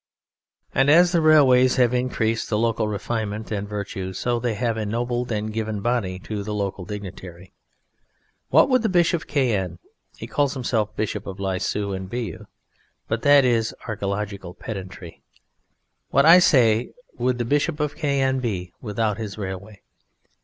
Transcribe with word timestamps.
And 0.73 0.89
as 0.89 1.11
the 1.11 1.21
railways 1.21 1.75
have 1.75 1.93
increased 1.93 2.49
the 2.49 2.57
local 2.57 2.87
refinement 2.87 3.51
and 3.51 3.69
virtue, 3.69 4.13
so 4.13 4.39
they 4.39 4.55
have 4.55 4.75
ennobled 4.75 5.31
and 5.31 5.53
given 5.53 5.79
body 5.79 6.17
to 6.21 6.41
the 6.41 6.55
local 6.55 6.85
dignitary. 6.85 7.53
What 8.49 8.67
would 8.67 8.81
the 8.81 8.89
Bishop 8.89 9.21
of 9.21 9.27
Caen 9.27 9.77
(he 10.17 10.25
calls 10.25 10.55
himself 10.55 10.95
Bishop 10.95 11.27
of 11.27 11.39
Lisieux 11.39 11.91
and 11.93 12.09
Bayeux, 12.09 12.47
but 13.07 13.21
that 13.21 13.45
is 13.45 13.75
archaeological 13.87 14.55
pedantry); 14.55 15.21
what, 16.09 16.25
I 16.25 16.39
say, 16.39 16.93
would 17.19 17.37
the 17.37 17.45
Bishop 17.45 17.79
of 17.79 17.95
Caen 17.95 18.39
be 18.39 18.73
without 18.81 19.19
his 19.19 19.37
railway? 19.37 19.83